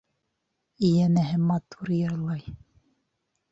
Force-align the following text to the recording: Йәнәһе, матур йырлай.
Йәнәһе, 0.87 1.37
матур 1.51 1.93
йырлай. 1.99 2.45